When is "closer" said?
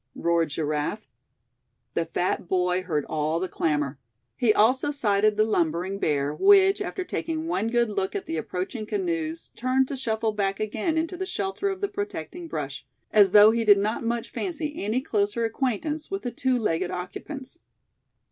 15.01-15.45